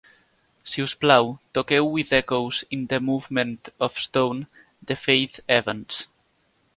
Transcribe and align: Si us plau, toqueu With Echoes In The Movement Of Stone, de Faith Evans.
Si 0.69 0.83
us 0.85 0.93
plau, 1.01 1.27
toqueu 1.57 1.83
With 1.97 2.11
Echoes 2.21 2.57
In 2.77 2.87
The 2.87 2.99
Movement 3.09 3.69
Of 3.79 3.99
Stone, 4.07 4.47
de 4.83 4.95
Faith 4.95 5.39
Evans. 5.47 6.07